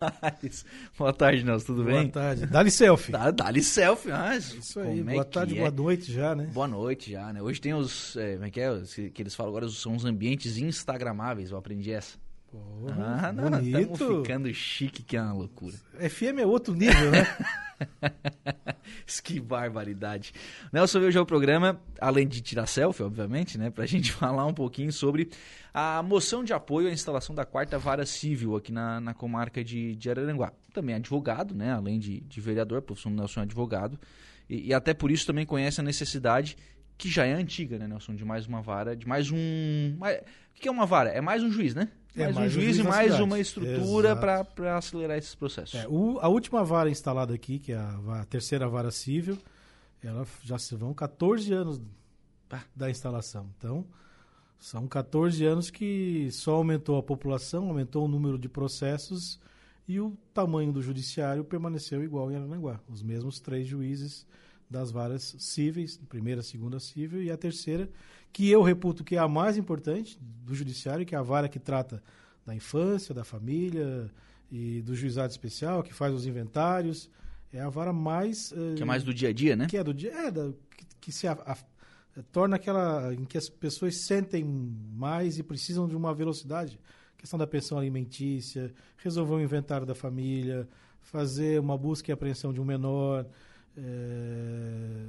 [0.96, 2.08] boa tarde, Nelson, tudo boa bem?
[2.08, 2.46] Boa tarde.
[2.46, 3.12] Dá-lhe selfie.
[3.12, 5.70] Dá, dá-lhe selfie, ah, Isso aí, boa é tarde, boa é?
[5.70, 6.46] noite já, né?
[6.46, 7.42] Boa noite já, né?
[7.42, 8.82] Hoje tem os, é, como é que é,
[9.12, 12.18] que eles falam agora, são os ambientes instagramáveis, eu aprendi essa.
[12.50, 13.92] Porra, ah, não, bonito.
[13.92, 15.76] Estamos ficando chique, que é uma loucura.
[15.98, 17.24] FM é outro nível, né?
[19.22, 20.32] que barbaridade.
[20.72, 23.70] Nelson veio hoje ao programa, além de tirar selfie, obviamente, né?
[23.70, 25.30] Pra gente falar um pouquinho sobre
[25.72, 29.94] a moção de apoio à instalação da quarta vara civil aqui na, na comarca de,
[29.94, 30.52] de Araranguá.
[30.72, 31.72] Também é advogado, né?
[31.72, 33.96] Além de, de vereador, professor Nelson é advogado.
[34.48, 36.56] E, e até por isso também conhece a necessidade
[37.00, 38.14] que já é antiga, né, Nelson?
[38.14, 39.38] De mais uma vara, de mais um.
[39.98, 41.08] O que é uma vara?
[41.08, 41.88] É mais um juiz, né?
[42.14, 45.80] É, mais, mais um juiz, e mais uma estrutura para acelerar esses processos.
[45.80, 49.38] É, o, a última vara instalada aqui, que é a, a, terceira vara civil,
[50.04, 51.80] ela já se vão 14 anos
[52.76, 53.48] da instalação.
[53.56, 53.86] Então,
[54.58, 59.40] são 14 anos que só aumentou a população, aumentou o número de processos
[59.88, 62.78] e o tamanho do judiciário permaneceu igual em Aranaguá.
[62.88, 64.26] Os mesmos três juízes
[64.70, 67.90] das varas cíveis, primeira, segunda cível, e a terceira,
[68.32, 71.58] que eu reputo que é a mais importante do judiciário, que é a vara que
[71.58, 72.00] trata
[72.46, 74.08] da infância, da família
[74.50, 77.10] e do juizado especial, que faz os inventários.
[77.52, 78.52] É a vara mais.
[78.52, 79.66] Uh, que é mais do dia a dia, né?
[79.66, 80.12] Que é do dia.
[80.12, 81.56] É, da, que, que se a, a,
[82.30, 83.12] torna aquela.
[83.12, 86.78] em que as pessoas sentem mais e precisam de uma velocidade.
[87.18, 90.68] questão da pensão alimentícia, resolver o inventário da família,
[91.00, 93.26] fazer uma busca e apreensão de um menor
[93.76, 95.06] é,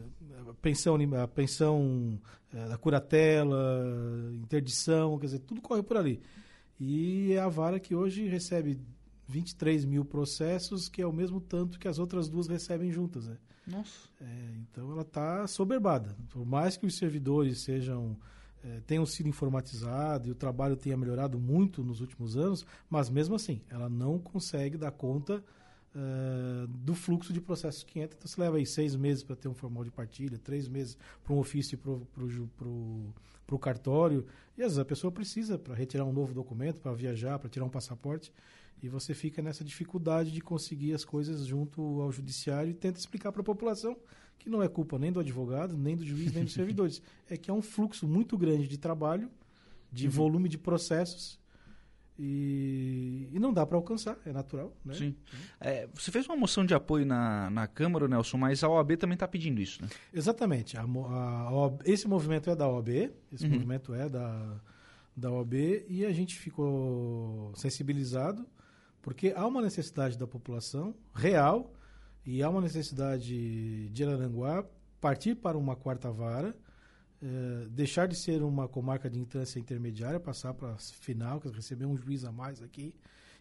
[0.49, 2.19] a pensão, a pensão
[2.53, 3.85] é, da curatela,
[4.35, 6.21] interdição, quer dizer, tudo corre por ali.
[6.79, 8.79] E é a vara que hoje recebe
[9.27, 13.27] 23 mil processos, que é o mesmo tanto que as outras duas recebem juntas.
[13.27, 13.37] Né?
[13.67, 14.09] Nossa.
[14.19, 14.25] É,
[14.61, 16.15] então ela está soberbada.
[16.29, 18.17] Por mais que os servidores sejam
[18.63, 23.35] é, tenham sido informatizados e o trabalho tenha melhorado muito nos últimos anos, mas mesmo
[23.35, 25.43] assim, ela não consegue dar conta
[25.95, 28.17] uh, do fluxo de processos que entra.
[28.17, 31.33] Então, você leva aí seis meses para ter um formal de partilha, três meses para
[31.33, 34.25] um ofício para o cartório.
[34.57, 37.65] E às vezes a pessoa precisa para retirar um novo documento, para viajar, para tirar
[37.65, 38.31] um passaporte.
[38.81, 43.31] E você fica nessa dificuldade de conseguir as coisas junto ao judiciário e tenta explicar
[43.31, 43.95] para a população
[44.39, 47.01] que não é culpa nem do advogado, nem do juiz, nem dos servidores.
[47.29, 49.29] É que é um fluxo muito grande de trabalho,
[49.91, 50.11] de uhum.
[50.11, 51.40] volume de processos
[52.23, 54.71] e, e não dá para alcançar, é natural.
[54.85, 54.93] Né?
[54.93, 55.15] Sim.
[55.59, 59.15] É, você fez uma moção de apoio na, na Câmara, Nelson, mas a OAB também
[59.15, 59.89] está pedindo isso, né?
[60.13, 60.77] Exatamente.
[60.77, 63.53] A, a, OAB, esse movimento é da OAB, esse uhum.
[63.53, 64.61] movimento é da,
[65.17, 65.55] da OAB
[65.89, 68.45] e a gente ficou sensibilizado
[69.01, 71.73] porque há uma necessidade da população real
[72.23, 74.63] e há uma necessidade de Araranguá
[74.99, 76.55] partir para uma quarta vara
[77.23, 81.95] é, deixar de ser uma comarca de instância intermediária, passar para a final, receber um
[81.95, 82.95] juiz a mais aqui,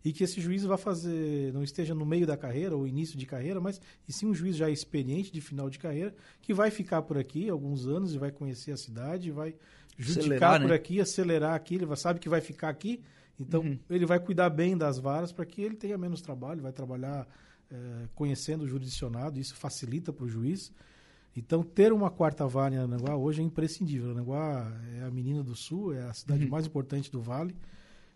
[0.05, 3.27] e que esse juiz vá fazer, não esteja no meio da carreira ou início de
[3.27, 7.03] carreira, mas e sim um juiz já experiente de final de carreira, que vai ficar
[7.03, 9.55] por aqui alguns anos e vai conhecer a cidade, vai
[9.99, 10.75] judicar por né?
[10.75, 13.03] aqui, acelerar aqui, ele sabe que vai ficar aqui,
[13.39, 13.79] então uhum.
[13.89, 17.27] ele vai cuidar bem das varas para que ele tenha menos trabalho, vai trabalhar
[17.71, 20.73] é, conhecendo o jurisdicionado, isso facilita para o juiz.
[21.37, 24.11] Então, ter uma quarta vara em Aranaguá hoje é imprescindível.
[24.11, 26.51] Aranaguá é a menina do sul, é a cidade uhum.
[26.51, 27.55] mais importante do vale.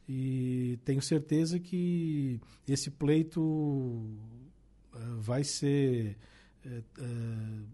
[0.08, 4.06] E tenho certeza que esse pleito uh,
[5.18, 6.16] vai ser.
[6.66, 7.64] Uh, uh,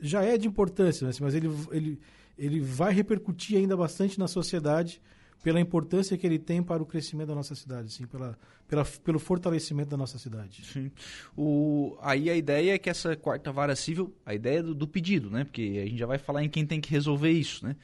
[0.00, 1.12] já é de importância, né?
[1.20, 2.00] mas ele, ele,
[2.38, 5.00] ele vai repercutir ainda bastante na sociedade
[5.42, 9.18] pela importância que ele tem para o crescimento da nossa cidade, sim, pela, pela, pelo
[9.18, 10.64] fortalecimento da nossa cidade.
[10.64, 10.90] Sim.
[11.36, 15.30] O, aí a ideia é que essa quarta vara civil, a ideia do, do pedido,
[15.30, 15.44] né?
[15.44, 17.76] Porque a gente já vai falar em quem tem que resolver isso, né?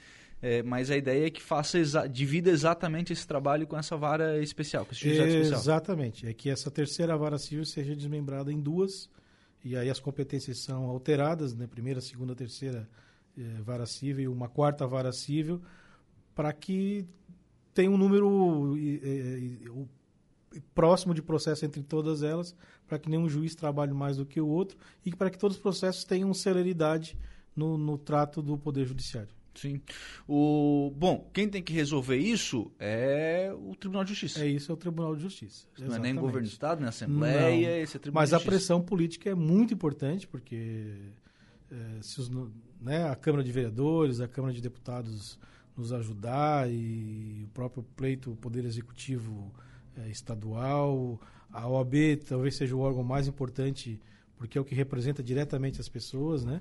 [0.42, 4.38] É, mas a ideia é que faça exa divida exatamente esse trabalho com essa vara
[4.42, 5.58] especial, com esse especial.
[5.58, 6.26] Exatamente.
[6.26, 9.08] É que essa terceira vara civil seja desmembrada em duas,
[9.64, 11.66] e aí as competências são alteradas, né?
[11.66, 12.86] Primeira, segunda, terceira
[13.36, 15.62] é, vara civil e uma quarta vara civil,
[16.34, 17.06] para que
[17.76, 18.74] tem um número
[20.74, 22.56] próximo de processo entre todas elas,
[22.88, 25.62] para que nenhum juiz trabalhe mais do que o outro e para que todos os
[25.62, 27.18] processos tenham celeridade
[27.54, 29.28] no, no trato do Poder Judiciário.
[29.54, 29.82] Sim.
[30.26, 34.42] O, bom, quem tem que resolver isso é o Tribunal de Justiça.
[34.42, 35.66] É isso, é o Tribunal de Justiça.
[35.78, 37.76] Não é nem governo do Estado, nem Assembleia, Não.
[37.82, 38.48] esse é o Tribunal Mas de Justiça.
[38.48, 40.94] a pressão política é muito importante, porque
[41.70, 42.30] é, se os,
[42.80, 45.38] né, a Câmara de Vereadores, a Câmara de Deputados
[45.76, 49.52] nos ajudar e o próprio pleito, o Poder Executivo
[49.96, 51.20] é, Estadual,
[51.52, 51.94] a OAB
[52.26, 54.00] talvez seja o órgão mais importante
[54.36, 56.60] porque é o que representa diretamente as pessoas, né?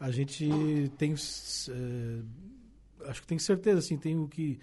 [0.00, 0.48] A gente
[0.96, 4.58] tem, é, acho que tem certeza, assim, tem o que,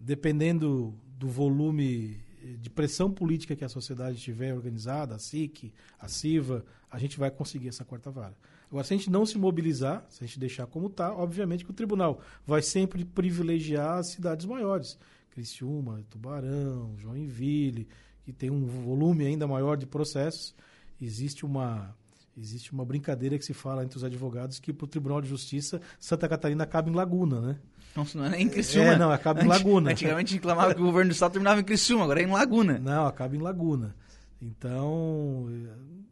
[0.00, 2.20] dependendo do volume
[2.58, 7.30] de pressão política que a sociedade tiver organizada, a SIC, a CIVA, a gente vai
[7.30, 8.36] conseguir essa quarta vara.
[8.74, 11.70] Agora, se a gente não se mobilizar, se a gente deixar como está, obviamente que
[11.70, 14.98] o tribunal vai sempre privilegiar as cidades maiores.
[15.30, 17.86] Criciúma, Tubarão, Joinville,
[18.24, 20.56] que tem um volume ainda maior de processos.
[21.00, 21.96] Existe uma,
[22.36, 25.80] existe uma brincadeira que se fala entre os advogados que para o Tribunal de Justiça
[26.00, 27.60] Santa Catarina cabe em Laguna, né?
[27.94, 28.94] Nossa, não é nem em Criciúma.
[28.94, 29.92] É, não, acaba em Laguna.
[29.92, 32.80] Antigamente reclamava que o governo do estado terminava em Criciúma, agora é em Laguna.
[32.80, 33.94] Não, acaba em Laguna.
[34.42, 35.48] Então,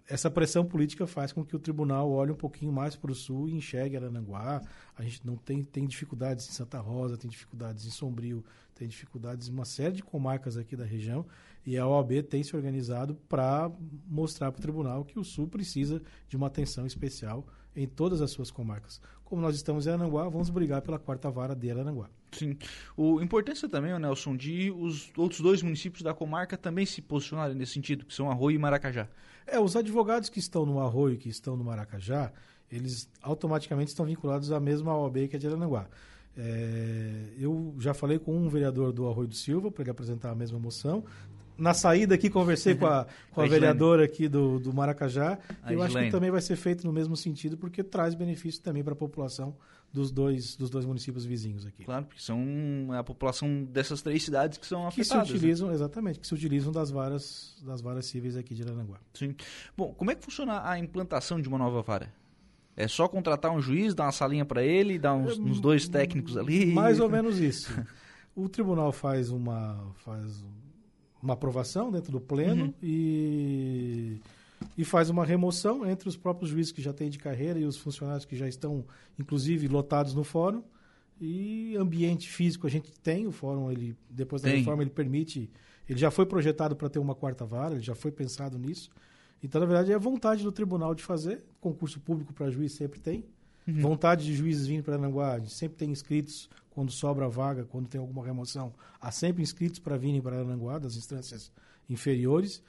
[0.09, 3.49] essa pressão política faz com que o tribunal olhe um pouquinho mais para o sul
[3.49, 4.61] e enxergue Arananguá.
[4.97, 8.45] A gente não tem, tem dificuldades em Santa Rosa, tem dificuldades em Sombrio,
[8.75, 11.25] tem dificuldades em uma série de comarcas aqui da região.
[11.65, 13.71] E a OAB tem se organizado para
[14.07, 18.31] mostrar para o tribunal que o sul precisa de uma atenção especial em todas as
[18.31, 19.01] suas comarcas.
[19.25, 22.11] Como nós estamos em Arananguá, vamos brigar pela quarta vara de Arananguá.
[22.33, 22.57] Sim.
[22.97, 27.73] O importância também, Nelson, de os outros dois municípios da comarca também se posicionarem nesse
[27.73, 29.09] sentido, que são Arroio e Maracajá.
[29.47, 32.33] É, os advogados que estão no Arroio, que estão no Maracajá,
[32.71, 35.89] eles automaticamente estão vinculados à mesma OAB que é de Arananguá.
[36.37, 40.35] É, eu já falei com um vereador do Arroio do Silva para ele apresentar a
[40.35, 41.05] mesma moção
[41.63, 45.39] na saída aqui, conversei com a, com a, vereadora aqui do, do Maracajá.
[45.63, 48.83] A eu acho que também vai ser feito no mesmo sentido, porque traz benefício também
[48.83, 49.55] para a população
[49.93, 51.85] dos dois, dos dois municípios vizinhos aqui.
[51.85, 52.37] Claro, porque são
[52.99, 55.29] a população dessas três cidades que são afetadas.
[55.29, 55.75] Que se utilizam, né?
[55.75, 58.99] exatamente, que se utilizam das varas, das varas cíveis aqui de Aranaguá.
[59.15, 59.37] Sim.
[59.77, 62.13] Bom, como é que funciona a implantação de uma nova vara?
[62.75, 66.37] É só contratar um juiz, dar uma salinha para ele, dar uns, uns, dois técnicos
[66.37, 66.67] ali?
[66.67, 67.71] Mais ou menos isso.
[68.35, 69.93] o tribunal faz uma...
[69.97, 70.43] Faz
[71.23, 72.75] uma aprovação dentro do pleno uhum.
[72.83, 74.17] e,
[74.77, 77.77] e faz uma remoção entre os próprios juízes que já têm de carreira e os
[77.77, 78.85] funcionários que já estão,
[79.19, 80.63] inclusive, lotados no fórum.
[81.21, 84.59] E ambiente físico a gente tem, o fórum, ele depois da tem.
[84.59, 85.49] reforma, ele permite.
[85.89, 88.91] Ele já foi projetado para ter uma quarta vara, ele já foi pensado nisso.
[89.43, 91.43] Então, na verdade, é vontade do tribunal de fazer.
[91.61, 93.25] Concurso público para juiz sempre tem.
[93.67, 93.81] Uhum.
[93.81, 98.25] Vontade de juízes vindo para Aranguá, sempre tem inscritos quando sobra vaga, quando tem alguma
[98.25, 98.75] remoção.
[99.01, 101.53] Há sempre inscritos para virem para Aranguá, das instâncias
[101.89, 102.63] inferiores.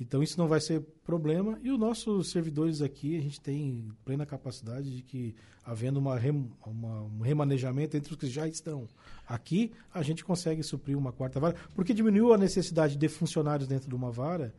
[0.00, 1.58] Então isso não vai ser problema.
[1.62, 6.50] E os nossos servidores aqui, a gente tem plena capacidade de que, havendo uma, rem,
[6.66, 8.88] uma, um remanejamento entre os que já estão
[9.28, 11.54] aqui, a gente consegue suprir uma quarta vara.
[11.74, 14.54] Porque diminuiu a necessidade de funcionários dentro de uma vara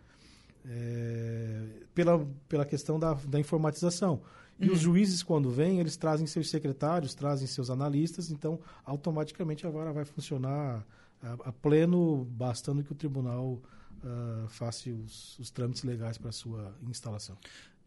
[0.67, 1.63] é,
[1.93, 4.21] pela, pela questão da, da informatização.
[4.59, 4.73] E uhum.
[4.73, 9.91] os juízes, quando vêm, eles trazem seus secretários, trazem seus analistas, então automaticamente a vara
[9.91, 10.85] vai funcionar
[11.21, 13.59] a, a pleno, bastando que o tribunal
[14.03, 17.35] uh, faça os, os, trâmites legais para a sua instalação.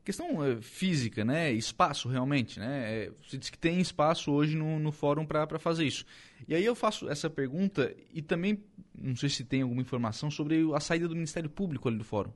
[0.05, 1.53] Questão uh, física, né?
[1.53, 3.05] Espaço realmente, né?
[3.05, 6.05] É, você disse que tem espaço hoje no, no fórum para fazer isso.
[6.47, 8.63] E aí eu faço essa pergunta e também,
[8.99, 12.33] não sei se tem alguma informação sobre a saída do Ministério Público ali do fórum.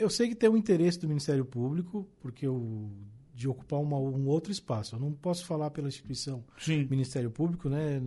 [0.00, 2.90] Eu sei que tem um interesse do Ministério Público, porque eu
[3.40, 4.96] de ocupar uma, um outro espaço.
[4.96, 6.86] Eu não posso falar pela instituição Sim.
[6.90, 7.98] Ministério Público, né?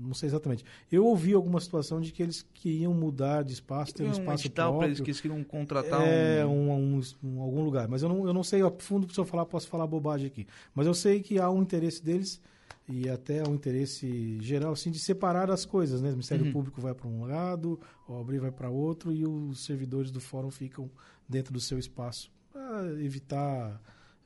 [0.00, 0.64] Não sei exatamente.
[0.90, 4.50] Eu ouvi alguma situação de que eles queriam mudar de espaço, ter um, um espaço
[4.50, 4.88] próprio.
[4.88, 6.72] eles que eles queriam contratar é, um...
[6.72, 7.86] Um, um, algum lugar.
[7.86, 10.46] Mas eu não, eu não sei a fundo, se eu falar, posso falar bobagem aqui.
[10.74, 12.40] Mas eu sei que há um interesse deles
[12.88, 16.08] e até um interesse geral assim de separar as coisas, né?
[16.08, 16.52] O Ministério uhum.
[16.52, 20.50] Público vai para um lado, o OAB vai para outro e os servidores do fórum
[20.50, 20.90] ficam
[21.28, 23.80] dentro do seu espaço para evitar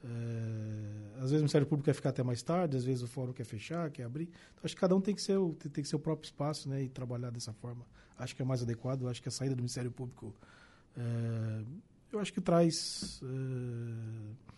[0.04, 3.32] é, às vezes o Ministério Público quer ficar até mais tarde, às vezes o fórum
[3.32, 4.25] quer fechar, quer abrir.
[4.25, 6.26] Então, acho que cada um tem que ser o, tem, tem que ser o próprio
[6.26, 7.84] espaço, né, e trabalhar dessa forma.
[8.18, 9.08] Acho que é mais adequado.
[9.08, 10.34] Acho que a saída do Ministério Público,
[10.96, 11.64] é,
[12.12, 14.51] eu acho que traz é,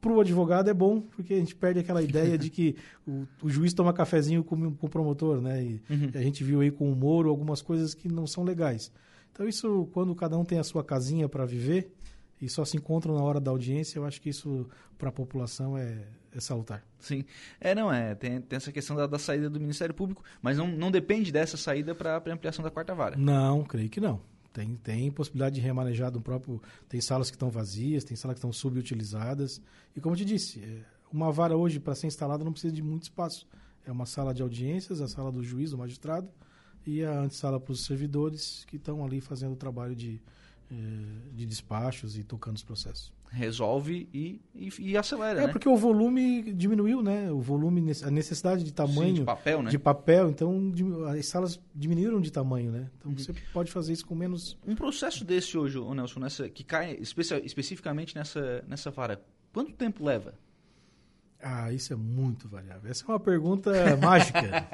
[0.00, 2.76] para o advogado é bom, porque a gente perde aquela ideia de que
[3.06, 5.62] o, o juiz toma cafezinho com, com o promotor, né?
[5.62, 6.10] E, uhum.
[6.14, 8.90] a gente viu aí com o Moro algumas coisas que não são legais.
[9.32, 11.92] Então, isso, quando cada um tem a sua casinha para viver
[12.40, 14.66] e só se encontram na hora da audiência, eu acho que isso
[14.96, 16.84] para a população é, é salutar.
[16.98, 17.24] Sim.
[17.60, 18.14] É, não, é.
[18.14, 21.56] Tem, tem essa questão da, da, saída do Ministério Público, mas não, não depende dessa
[21.56, 23.16] saída para a ampliação da quarta vara.
[23.16, 24.20] Não, creio que não.
[24.52, 26.60] Tem, tem possibilidade de remanejar do próprio.
[26.88, 29.60] Tem salas que estão vazias, tem salas que estão subutilizadas.
[29.94, 32.82] E como eu te disse, é, uma vara hoje, para ser instalada, não precisa de
[32.82, 33.46] muito espaço.
[33.86, 36.28] É uma sala de audiências, a sala do juiz, do magistrado,
[36.86, 40.20] e a antessala para os servidores que estão ali fazendo o trabalho de,
[40.70, 40.74] é,
[41.34, 45.42] de despachos e tocando os processos resolve e, e, e acelera.
[45.42, 45.52] É né?
[45.52, 47.30] porque o volume diminuiu, né?
[47.30, 49.08] O volume, a necessidade de tamanho.
[49.08, 49.70] Sim, de papel, né?
[49.70, 50.72] De papel, então
[51.08, 52.90] as salas diminuíram de tamanho, né?
[52.98, 53.16] Então uhum.
[53.16, 54.58] você pode fazer isso com menos.
[54.66, 59.22] Um processo desse hoje, Nelson, nessa, que cai espe especificamente nessa, nessa vara,
[59.52, 60.34] quanto tempo leva?
[61.42, 62.90] Ah, isso é muito variável.
[62.90, 64.66] Essa é uma pergunta mágica.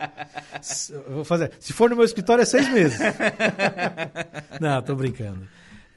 [1.08, 1.52] Vou fazer.
[1.58, 2.98] Se for no meu escritório, é seis meses.
[4.60, 5.48] Não, tô brincando.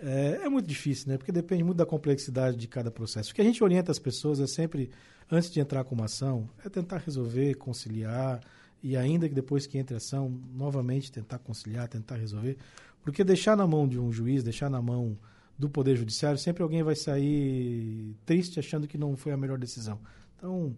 [0.06, 1.18] É, é, muito difícil, né?
[1.18, 3.32] Porque depende muito da complexidade de cada processo.
[3.32, 4.90] O que a gente orienta as pessoas é sempre,
[5.32, 8.42] antes de entrar com uma ação, é tentar resolver, conciliar,
[8.82, 12.58] e ainda que depois que entre a ação, novamente tentar conciliar, tentar resolver.
[13.02, 15.18] Porque deixar na mão de um juiz, deixar na mão
[15.58, 20.02] do Poder Judiciário, sempre alguém vai sair triste achando que não foi a melhor decisão.
[20.36, 20.76] Então,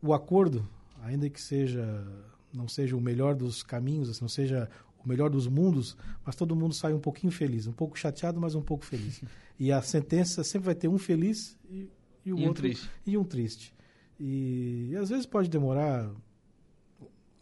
[0.00, 0.68] o acordo,
[1.02, 2.06] ainda que seja
[2.56, 4.68] não seja o melhor dos caminhos, não seja
[5.06, 8.54] o melhor dos mundos, mas todo mundo sai um pouquinho feliz, um pouco chateado, mas
[8.54, 9.22] um pouco feliz.
[9.58, 11.88] E a sentença sempre vai ter um feliz e,
[12.26, 12.90] e o e outro um triste.
[13.06, 13.74] e um triste.
[14.20, 16.10] E, e às vezes pode demorar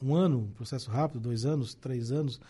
[0.00, 2.40] um ano, um processo rápido, dois anos, três anos.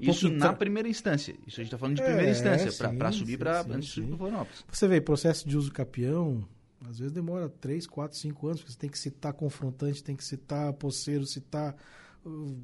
[0.00, 1.32] Isso na primeira instância.
[1.46, 4.08] Isso a gente está falando de primeira é, instância, para subir para antes de subir
[4.08, 4.64] para Florianópolis.
[4.72, 6.48] Você vê, processo de uso capião,
[6.88, 10.24] às vezes demora três, quatro, cinco anos, porque você tem que citar confrontante, tem que
[10.24, 11.76] citar poceiro, citar.
[12.24, 12.56] Uh,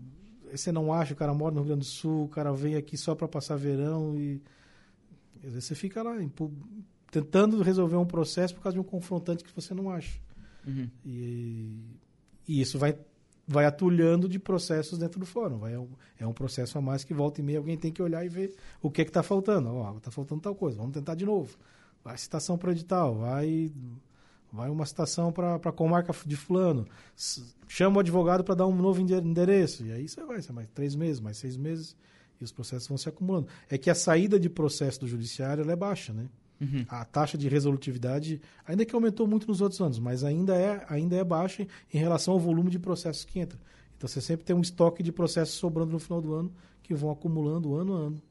[0.51, 2.97] você não acha, o cara mora no Rio Grande do Sul, o cara vem aqui
[2.97, 4.41] só para passar verão e.
[5.45, 6.17] Às vezes você fica lá
[7.13, 10.19] tentando resolver um processo por causa de um confrontante que você não acha.
[10.67, 10.91] Uhum.
[11.05, 11.81] E,
[12.47, 12.99] e isso vai
[13.49, 15.59] vai atulhando de processos dentro do fórum.
[15.59, 15.89] Vai, é, um,
[16.19, 18.55] é um processo a mais que volta e meia alguém tem que olhar e ver
[18.83, 19.71] o que é está faltando.
[19.97, 21.57] Está faltando tal coisa, vamos tentar de novo.
[22.05, 23.73] Vai citação para edital, vai,
[24.53, 26.87] vai uma citação para a comarca de fulano.
[27.67, 29.85] Chama o advogado para dar um novo endereço.
[29.85, 31.97] E aí você vai, você mais três meses, mais seis meses,
[32.41, 33.49] e os processos vão se acumulando.
[33.69, 36.29] É que a saída de processo do judiciário é baixa, né?
[36.61, 36.85] Uhum.
[36.89, 41.17] A taxa de resolutividade, ainda que aumentou muito nos outros anos, mas ainda é, ainda
[41.17, 43.59] é baixa em relação ao volume de processos que entra.
[43.97, 46.53] Então você sempre tem um estoque de processos sobrando no final do ano
[46.83, 48.23] que vão acumulando ano a ano.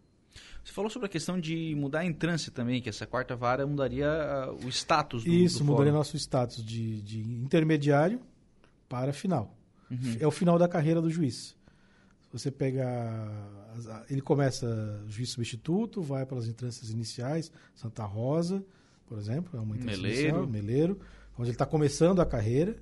[0.63, 4.08] Você falou sobre a questão de mudar a entrância também, que essa quarta vara mudaria
[4.51, 5.98] uh, o status do Isso, do mudaria fórum.
[5.98, 8.22] nosso status de, de intermediário
[8.89, 9.56] para final.
[9.89, 10.17] Uhum.
[10.20, 11.56] É o final da carreira do juiz.
[12.32, 12.86] Você pega.
[14.10, 18.63] Ele começa juiz substituto, vai para as instâncias iniciais, Santa Rosa,
[19.08, 20.22] por exemplo, é uma instância Meleiro.
[20.22, 21.00] inicial, Meleiro,
[21.38, 22.75] onde ele está começando a carreira.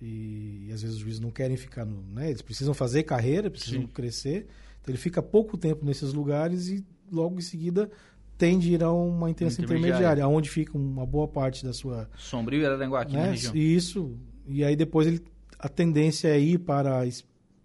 [0.00, 2.02] E, e, às vezes os juízes não querem ficar no.
[2.02, 3.86] Né, eles precisam fazer carreira, precisam Sim.
[3.86, 4.48] crescer.
[4.82, 7.90] Então ele fica pouco tempo nesses lugares e logo em seguida
[8.36, 9.94] tende a ir a uma instância Intermediária.
[9.96, 12.08] intermediária, onde fica uma boa parte da sua.
[12.18, 13.54] Sombrio e Araranguá aqui na Né, região.
[13.54, 14.16] isso.
[14.46, 15.22] E aí depois ele,
[15.58, 17.02] a tendência é ir para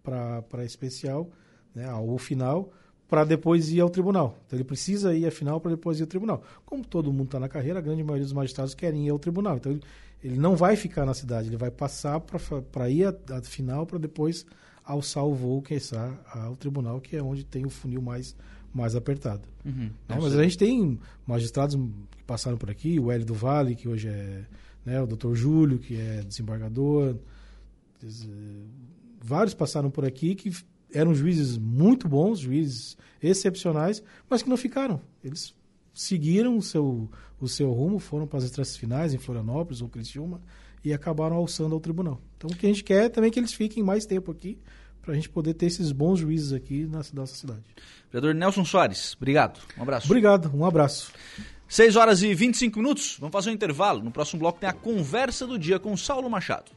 [0.04, 1.30] para para especial,
[1.74, 2.72] né, ao final,
[3.10, 4.38] para depois ir ao tribunal.
[4.46, 6.44] Então ele precisa ir à final para depois ir ao tribunal.
[6.66, 9.58] Como todo mundo está na carreira, a grande maioria dos magistrados querem ir ao tribunal.
[9.58, 9.82] Então ele,
[10.24, 14.46] ele não vai ficar na cidade, ele vai passar para ir à final para depois
[14.88, 15.79] alçar o voo, que é
[16.34, 18.36] ao tribunal, que é onde tem o funil mais,
[18.74, 19.48] mais apertado.
[19.65, 19.91] Uhum.
[20.08, 20.17] Né?
[20.20, 21.75] Mas a gente tem magistrados
[22.12, 24.46] que passaram por aqui, o Hélio do Vale, que hoje é
[24.86, 27.17] né, o doutor Júlio, que é desembargador.
[28.01, 28.08] Eh,
[29.22, 30.56] Vários passaram por aqui que
[30.94, 35.01] eram juízes muito bons, juízes excepcionais, mas que não ficaram.
[35.22, 35.53] Eles
[35.94, 37.10] seguiram o seu,
[37.41, 40.39] o seu rumo, foram para as instâncias finais em Florianópolis ou Criciúma
[40.88, 42.22] e acabaram alçando ao tribunal.
[42.38, 44.58] Então o que a gente quer é também que eles fiquem mais tempo aqui
[45.01, 47.63] para a gente poder ter esses bons juízes aqui na nossa cidade.
[48.12, 49.60] Vereador Nelson Soares, obrigado.
[49.77, 50.06] Um abraço.
[50.08, 51.12] Obrigado, um abraço.
[51.67, 53.17] 6 horas e 25 minutos.
[53.20, 54.01] Vamos fazer um intervalo.
[54.01, 56.72] No próximo bloco tem a conversa do dia com Saulo Machado.